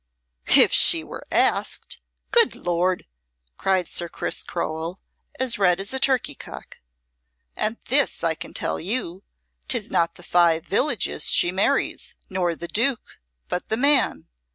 [0.47, 1.99] "If she were asked!
[2.31, 3.05] good Lord!"
[3.59, 4.99] cried Sir Chris Crowell,
[5.39, 6.79] as red as a turkey cock.
[7.55, 9.21] "And this I can tell you,
[9.67, 14.27] 'tis not the five villages she marries, nor the Duke, but the man.